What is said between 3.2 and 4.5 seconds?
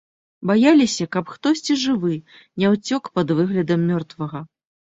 пад выглядам мёртвага.